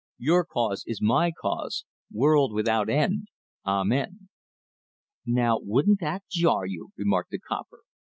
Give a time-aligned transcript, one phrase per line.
[0.17, 3.27] Your cause is my cause, world without end.
[3.67, 4.29] Amen."
[5.27, 7.81] "Now wouldn't that jar you?" remarked the "copper."